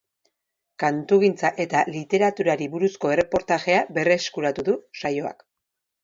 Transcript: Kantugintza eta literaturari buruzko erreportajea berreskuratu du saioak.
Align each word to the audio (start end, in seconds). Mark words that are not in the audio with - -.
Kantugintza 0.83 1.49
eta 1.65 1.83
literaturari 1.95 2.67
buruzko 2.75 3.11
erreportajea 3.15 3.83
berreskuratu 3.99 4.65
du 4.71 4.75
saioak. 5.03 5.45